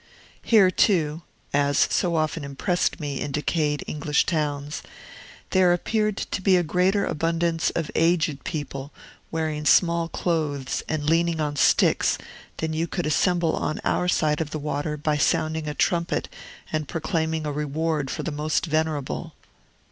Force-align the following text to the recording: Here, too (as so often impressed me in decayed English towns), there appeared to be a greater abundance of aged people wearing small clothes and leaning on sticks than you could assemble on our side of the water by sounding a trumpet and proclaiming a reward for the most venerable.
Here, 0.41 0.71
too 0.71 1.21
(as 1.53 1.77
so 1.91 2.15
often 2.15 2.43
impressed 2.43 2.99
me 2.99 3.21
in 3.21 3.31
decayed 3.31 3.83
English 3.85 4.25
towns), 4.25 4.81
there 5.51 5.73
appeared 5.73 6.17
to 6.17 6.41
be 6.41 6.57
a 6.57 6.63
greater 6.63 7.05
abundance 7.05 7.69
of 7.75 7.91
aged 7.93 8.43
people 8.43 8.91
wearing 9.29 9.63
small 9.63 10.07
clothes 10.09 10.81
and 10.89 11.03
leaning 11.07 11.39
on 11.39 11.55
sticks 11.55 12.17
than 12.57 12.73
you 12.73 12.87
could 12.87 13.05
assemble 13.05 13.55
on 13.55 13.79
our 13.83 14.07
side 14.07 14.41
of 14.41 14.49
the 14.49 14.57
water 14.57 14.97
by 14.97 15.17
sounding 15.17 15.67
a 15.67 15.75
trumpet 15.75 16.27
and 16.73 16.87
proclaiming 16.87 17.45
a 17.45 17.51
reward 17.51 18.09
for 18.09 18.23
the 18.23 18.31
most 18.31 18.65
venerable. 18.65 19.35